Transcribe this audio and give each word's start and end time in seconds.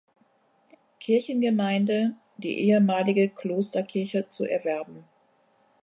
Kirchengemeinde, 0.99 2.15
die 2.39 2.57
ehemalige 2.61 3.29
Klosterkirche 3.29 4.27
zu 4.31 4.45
erwerben. 4.45 5.03